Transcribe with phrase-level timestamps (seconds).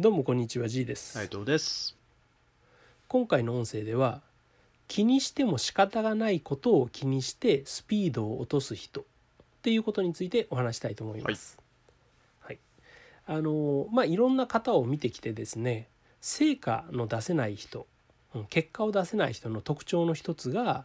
[0.00, 1.96] どうもこんにちは G です、斉藤です。
[3.08, 4.20] 今回の音声では
[4.86, 9.04] 気にしても仕方がないことを気にしてスピードを落とす人っ
[9.60, 11.58] ていうことについてお話したいと思います。
[12.38, 12.58] はい、
[13.26, 15.88] あのまあいろんな方を見てきてですね
[16.20, 17.88] 成果の出せない人
[18.36, 20.84] うん結果を出せない人の特徴の一つが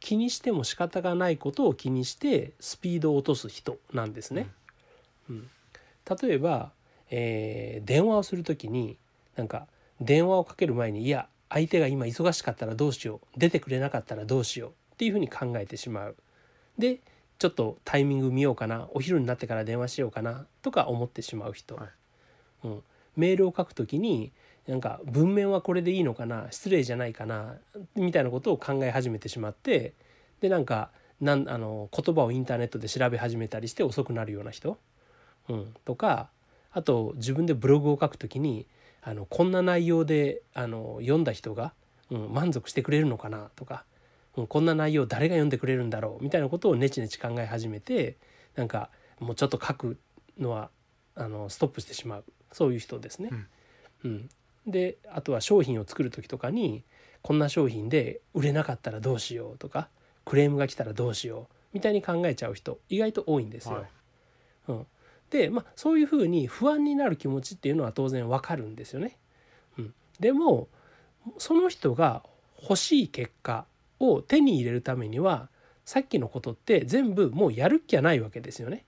[0.00, 4.48] 気にしても仕方がないことを気にしてスピードを落とす人なんですね。
[5.28, 5.50] うん、
[6.22, 6.72] 例えば、
[7.16, 8.98] えー電話をする時に
[9.36, 9.66] なんか
[10.00, 16.16] 電話をかける前にいや相手が今忙しかったらどうしよう出てくれなかったらどうしようっていうふうに考えてしまう。
[16.76, 16.98] で
[17.38, 21.88] ちょっとタイミング見ようかなお昼になってから電話しようかなとか思ってしまう人、はい。
[22.64, 22.82] うん、
[23.16, 24.32] メールを書くときに
[24.66, 27.56] なんか文面はこれでいいのかな失礼じゃないかな
[27.94, 29.92] みたいなことを考え始めてしまって
[30.40, 30.90] でなんか
[31.20, 34.78] なんあの言葉をインターネットで調べ始めたりして遅くなるような人、
[35.48, 36.28] うん、とか
[36.74, 38.66] あと自分でブログを書くときに
[39.02, 41.72] あのこんな内容であの読んだ人が、
[42.10, 43.84] うん、満足してくれるのかなとか、
[44.36, 48.16] うん、こんな内容誰が読んでくれるんだろうみたいなことをネチネチ考え始めて
[48.56, 49.98] なんかもうちょっと書く
[50.38, 50.70] のは
[51.14, 52.24] あのストップしてしまう。
[52.52, 53.30] そういう人ですね。
[54.04, 54.28] うん。
[54.66, 56.84] であとは商品を作る時とかに
[57.22, 59.88] こんな商品で売れなかったらどうしようとか
[60.24, 63.74] クレームが来たらどうしようみたいに考えちゃう人意外と多いんですよ。
[63.74, 63.84] はい。
[64.68, 64.86] うん、
[65.34, 69.16] で、まあ、そういうふうに不安になる気持ちっていうのは当然わかるんですよね。
[69.76, 70.68] うん、でも
[71.38, 72.22] その人が
[72.62, 73.64] 欲しい結果
[73.98, 75.48] を手に入れるためには
[75.84, 78.84] さっきのことって全部もうやるっきゃないわけですよね。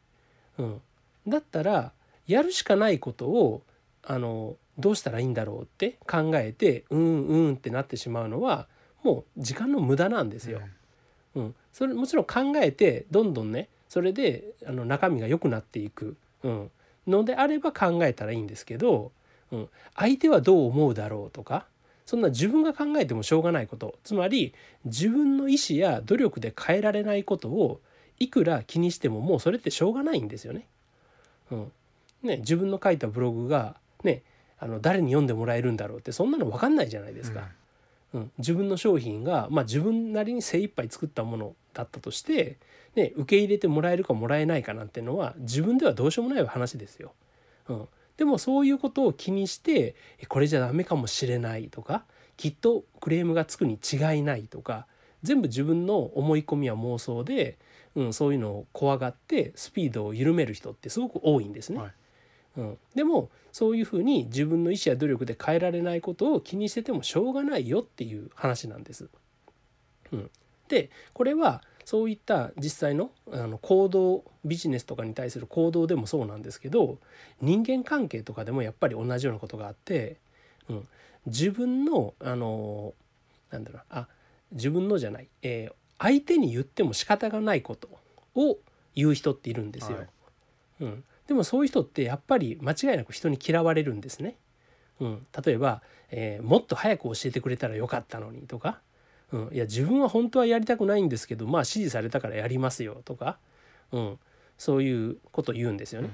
[0.56, 0.80] うん、
[1.26, 1.90] だったら
[2.28, 3.62] やるしかないことを
[4.04, 8.68] あのどうしたらいいんだろうって考えてうんうんってなってしまうのは
[9.02, 10.60] もう時間の無駄なんですよ。
[11.34, 16.70] うん、それもちろん考えてどんどんねそれであの中身が良くなっていく、うん、
[17.06, 19.12] のであれば考えたらいいんですけど、
[19.52, 21.66] うん、相手はどう思うだろうとか
[22.06, 23.98] そんな自分が考えてもしょうがないこと。
[24.04, 24.54] つまり
[24.84, 27.80] 自分の意思や努力で変えられないことを
[28.20, 30.66] いくら気にしてももうそれってしょうがないんですよね。
[31.50, 31.72] うん。
[32.22, 34.22] ね自分の書いたブログが、ね、
[34.58, 37.48] あの誰に読んでもらえるんだろうってそんなの分かんないじゃないですか。
[38.14, 42.56] うん、自分の商品が、まあ、自分なりに精一杯作ったものだったとして、
[42.94, 47.12] ね、受け入れてもらえるかもらえないかなんてのは自分ではどうしようもない話ですよ。
[47.68, 52.04] うん、でもそういうことを気にしてえこれじゃダメかもしれないとか
[52.36, 54.86] きっとクレームがつくに違いないとか
[55.22, 57.58] 全部自分の思い込みや妄想で、
[57.94, 61.78] うん、そういうのを怖がってスピードを緩める人ってすごく多いんですね。
[61.78, 61.92] はい
[62.56, 69.08] うん、でもそういうふうに自分の意思や努力で変えられないことを気にしててもしょうがないよっていう話なんです。
[70.12, 70.30] うん、
[70.68, 76.98] でこれはそういった実際のあの行動ビジネスとかに対する行動でもそうなんですけど
[77.40, 80.16] 人間関係とかでもやっぱり同じようなことがあって、
[80.68, 80.88] うん、
[81.26, 82.94] 自分のあの
[83.50, 84.08] なんだろうなあ
[84.52, 87.88] 自分のじゃない、えー相手に言っても仕方がないこと
[88.34, 88.58] を
[88.94, 89.98] 言う人っているんですよ。
[89.98, 90.08] はい
[90.80, 94.36] うん、でもそういう人ってやっぱり間違いなく人に嫌われるんですね。
[95.00, 98.80] うん、例えば、えーもっと早く教えてくれたらよかったのに」とか、
[99.32, 103.38] うん「いや自分は本当はやりたくないんですけどまあ指示されたからやりますよ」とか、
[103.92, 104.18] うん、
[104.58, 106.10] そういうこと言うんですよね。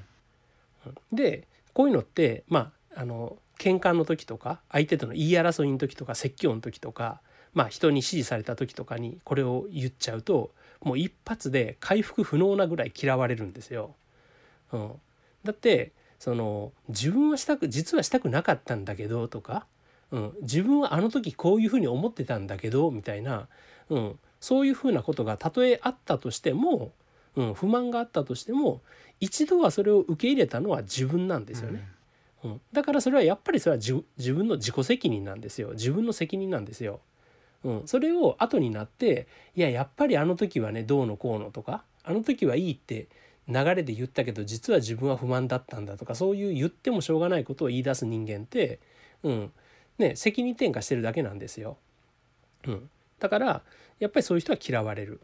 [0.86, 7.20] うんでこういうのってまああの喧嘩の時とか相手との言い争いの時とか説教の時とか、
[7.54, 10.50] まあ、人に指示された時とかにこれを言っちゃうと
[10.80, 13.94] もう一発で回復不能なぐらい嫌われるんですよ。
[14.72, 14.92] うん、
[15.44, 19.66] だってその自分はしたく実はしたくなかったんだけどとか、
[20.12, 23.48] うん、自分はあの時こういうふうに思ってたんだけどみたいな、
[23.88, 26.92] うん、そういうふうなことがたとえあったとしても、
[27.34, 28.82] うん、不満があったとしても
[29.20, 31.88] 一度はそれを受け入れたのは自分なんですよね。
[32.44, 37.00] うん、だからそれはやっぱりそれは自自分の自己責任なんですよ自分の責任なんですよ。
[37.64, 43.06] うん、それを後になっていややっぱりあの時はねどうのこうのとかあの時はいいって
[43.48, 48.80] 流れで言ったけど実は自分は不満だったんだとかそういう言ってもしょうがないことを言い出す人間って、
[49.22, 49.52] うん
[50.02, 51.76] ね、責任転嫁してるだけなんですよ。
[52.66, 53.62] うん、だから
[53.98, 55.20] やっぱりそういう人は嫌われる。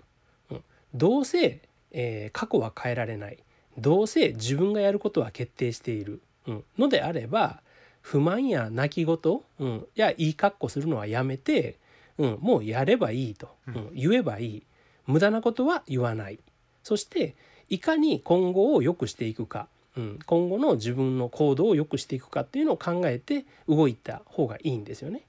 [0.50, 0.64] うん、
[0.94, 1.60] どうせ、
[1.90, 3.38] えー過去は変えられない。
[3.78, 7.60] どうせ自分がやることは決定している、うん、のであれば
[8.00, 9.18] 不満や泣き言、
[9.60, 11.76] うん、やいい格好するのはやめて、
[12.16, 14.62] うん、もうやればいいと、うん、言えばいい。
[15.06, 16.38] 無駄なことは言わない。
[16.82, 17.36] そして
[17.68, 25.22] いかに今後を良くしていくか、うん、今後の自分の行動を良くしていくかっていうのを考えて動いた方がいいんですよね。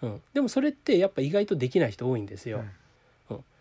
[0.00, 2.58] うん、でもそれってやっぱ意外とできない人多いんですよ。
[2.58, 2.70] うん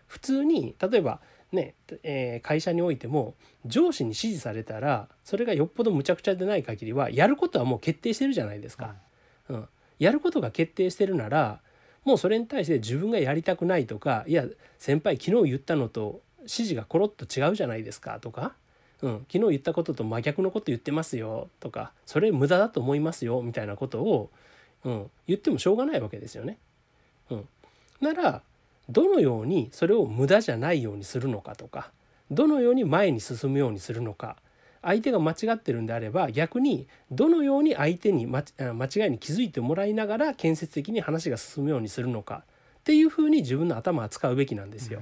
[0.07, 1.19] 普通に例えば
[1.51, 1.73] ね
[2.03, 3.35] えー会社においても
[3.65, 8.95] 上司に指示されたらそれがよっぽどむちゃくちゃでない限りはやることはもう決定してるじゃないですか。
[9.49, 9.67] うん、
[9.99, 11.59] やることが決定してるなら
[12.05, 14.45] もうそれに対して自分がやりたくないとかいや
[14.79, 18.53] 先輩昨日言ったのと指示がコロッと違うじゃないですかとか、
[19.01, 24.31] うん、昨日言ったことと真逆のこと言ってますよとかそれ無駄だと思いますよみたいなことを、
[24.83, 26.57] うん、言ってもしょうがないわけですよね。
[27.29, 27.47] うん、
[28.01, 28.41] なら
[28.89, 31.91] どのようにそれを無駄じゃないようにするのかとか
[32.31, 34.37] どのように前に進むようにするのか
[34.81, 42.43] 相手が間違ってるんであれば逆にどのように相手に間間違いに気づいてもらいながら建設的に話が進むようにするのか
[42.79, 45.01] っていうふうに自分の頭は使うべきなんですよ。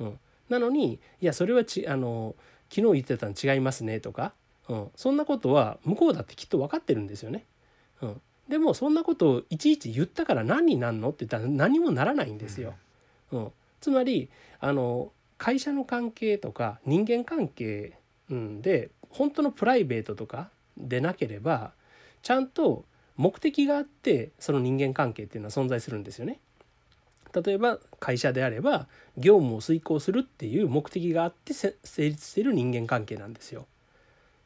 [0.00, 0.18] うん、
[0.48, 2.34] なのにいやそれはちあの
[2.74, 4.32] 昨日言ってたの違いますねとか、
[4.68, 7.44] うん、そんなことは向こうだってきっと分かってるんですよね。
[8.00, 12.74] うん、でもそんなことをいちいち言ったから何になんのって言ったら何もならないんですよ。
[13.30, 14.30] うん、つまり
[14.60, 17.98] あの会社の関係とか人間関係、
[18.30, 20.48] うん、で本当のプライベートとか
[20.78, 21.72] でなければ
[22.22, 22.84] ちゃんと
[23.16, 26.40] 目的があってその人間関係っていうのは存在するんですよね。
[27.34, 28.86] 例えば会社であれば
[29.16, 33.66] 業務を遂行するっていう目的があって成立している人間関係なんですよ。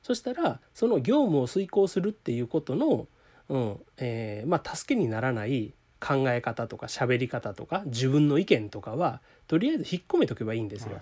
[0.03, 3.09] そしたらその業務を遂行するっていうことの、
[3.49, 11.00] うんえーまあ、助けにならない考え方とか喋り方とか自分の意見とかはとりあえず引っ込めとけばいいんですよ。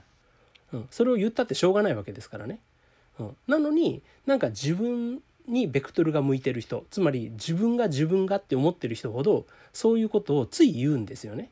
[0.73, 2.61] うん、それを言ったってしょうがないわけですからね。
[3.19, 11.51] うん、なのになんか自分にベクトルが向いてる人つまり自分が自分がって思ってる人ほどそういうことをつい言うんですよね。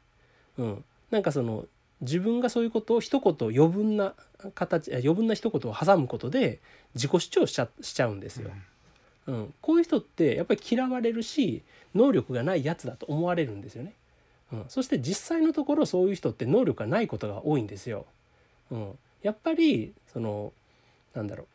[0.58, 1.66] うん、なんかその
[2.00, 4.14] 自分がそういうことを一言余分な
[4.54, 6.60] 形余分な一言を挟むことで
[6.94, 8.50] 自己主張しちゃしちゃうんですよ。
[9.28, 11.62] うん、こういう人ってやっぱり嫌われるし
[11.94, 13.92] 能力がないやつだと思われるんですよね。
[14.52, 18.04] うん、そして実際のところそういう人って能力がないことが多いんですよ。
[18.70, 20.52] うん、やっぱりその
[21.14, 21.46] なんだろ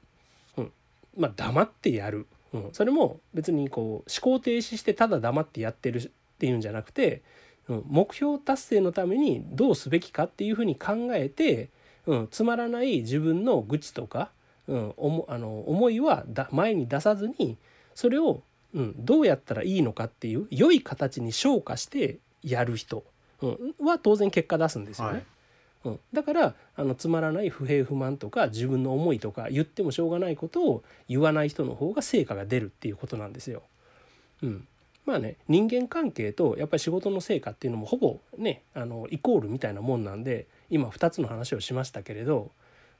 [0.57, 0.71] う、うん、
[1.17, 6.09] まあ黙ってやる、うん、それも別にこう思考停止してただ黙ってやってるっ
[6.39, 7.21] ていうんじゃなくて、
[7.69, 11.69] うん、目標達成のためにどうすべきかっていうふうに考えて、
[12.05, 14.29] うん、つまらない自分の愚痴とか、
[14.67, 17.57] うん、おもあの思いはだ前に出さずに
[17.95, 18.41] それを、
[18.73, 23.03] うん、どうやったらいいのかっていう良い形に昇華してやる人、
[23.41, 25.13] うん、は当然結果出すんですよね。
[25.13, 25.25] はい
[25.85, 33.63] うん、だからあのつまらない不平不満とか自分の思いとか言ってもしょうがないことを言わない人の方が成果が出るっていうことなんですよ。
[34.43, 34.67] うん、
[35.07, 42.51] まあね人間関係とやっぱり仕事の成果っていうのもほぼねあのイコールみたいなもんなんで今2つの話をしましたけれど、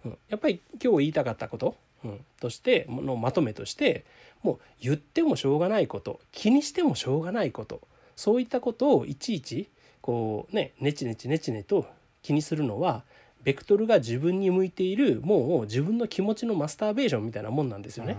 [0.05, 1.75] うん、やっぱり今日言いたかったこと、
[2.05, 4.05] うん、としてのまとめとして
[4.41, 7.81] もう言ってもしょうがないこと気にしてもしょうがないこと
[8.15, 9.69] そういったことをいちいち
[9.99, 11.85] こうねネチネチネチネと
[12.21, 13.03] 気にするのは
[13.43, 18.15] ベクトルが自分に向いているもう自分の気持ちのマスターベーションみたいなもんなんですよね。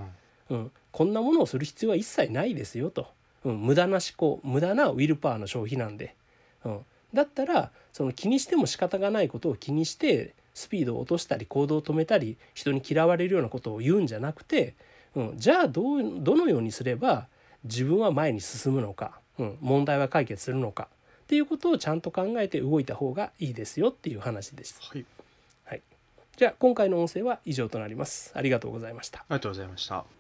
[0.51, 3.09] うん、こんなものをする必要は一切ないですよと、
[3.45, 6.15] うん、無駄な思考無駄なウィルパワーの消費なんで、
[6.65, 6.81] うん、
[7.15, 14.75] だったらその気にしても仕方がないことを気にしてスピードを落としたり行動を止めたり人に嫌われるようなことを言うんじゃなくて、
[15.15, 17.29] うん、じゃあどうどのようにすれば
[17.65, 20.89] 自分は前に進むのか、うん、問題は解決するのか
[21.25, 24.81] っていうことをちゃんと考えて動いた方がいいですよっていう話です。
[24.81, 25.05] はい、
[25.65, 25.83] はい、
[26.37, 28.33] じゃあ今回の音声は以上となります。
[28.35, 29.21] ありがとうございました。
[29.21, 30.18] ありがとうございました。